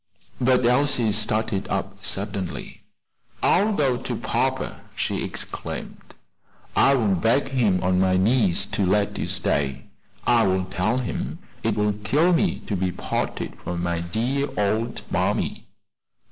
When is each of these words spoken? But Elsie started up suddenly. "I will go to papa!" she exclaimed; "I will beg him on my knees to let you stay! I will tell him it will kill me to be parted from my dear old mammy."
But 0.39 0.65
Elsie 0.65 1.11
started 1.11 1.67
up 1.67 2.03
suddenly. 2.03 2.81
"I 3.43 3.61
will 3.61 3.73
go 3.73 3.97
to 3.97 4.15
papa!" 4.15 4.81
she 4.95 5.23
exclaimed; 5.23 6.15
"I 6.75 6.95
will 6.95 7.13
beg 7.13 7.49
him 7.49 7.83
on 7.83 7.99
my 7.99 8.17
knees 8.17 8.65
to 8.65 8.83
let 8.83 9.19
you 9.19 9.27
stay! 9.27 9.83
I 10.25 10.41
will 10.47 10.65
tell 10.65 10.97
him 10.97 11.37
it 11.61 11.75
will 11.77 11.93
kill 12.03 12.33
me 12.33 12.61
to 12.61 12.75
be 12.75 12.91
parted 12.91 13.55
from 13.59 13.83
my 13.83 13.99
dear 13.99 14.49
old 14.57 15.03
mammy." 15.11 15.67